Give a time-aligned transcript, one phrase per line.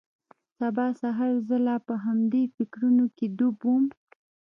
[0.57, 3.85] سبا سهار زه لا په همدې فکرونو کښې ډوب وم.